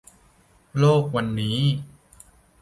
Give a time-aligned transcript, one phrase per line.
[0.79, 1.59] โลกวันนี้